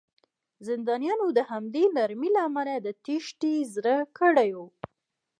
[0.67, 4.59] زندانیانو د همدې نرمۍ له امله د تېښتې زړه کړی و